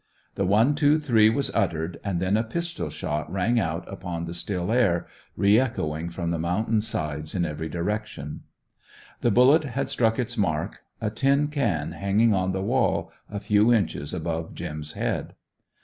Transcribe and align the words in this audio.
The 0.33 0.47
"one, 0.47 0.73
two, 0.73 0.97
three!" 0.97 1.29
was 1.29 1.53
uttered, 1.53 1.99
and 2.03 2.19
then 2.19 2.35
a 2.35 2.43
pistol 2.43 2.89
shot 2.89 3.31
rang 3.31 3.59
out 3.59 3.83
upon 3.87 4.25
the 4.25 4.33
still 4.33 4.71
air, 4.71 5.05
re 5.37 5.59
echoing 5.59 6.09
from 6.09 6.31
the 6.31 6.39
mountain 6.39 6.81
sides, 6.81 7.35
in 7.35 7.45
every 7.45 7.69
direction. 7.69 8.41
The 9.19 9.29
bullet 9.29 9.63
had 9.63 9.91
struck 9.91 10.17
its 10.17 10.39
mark, 10.39 10.79
a 10.99 11.11
tin 11.11 11.49
can 11.49 11.91
hanging 11.91 12.33
on 12.33 12.51
the 12.51 12.63
wall 12.63 13.11
a 13.29 13.39
few 13.39 13.71
inches 13.71 14.11
above 14.11 14.55
"Jim's" 14.55 14.93
head. 14.93 15.35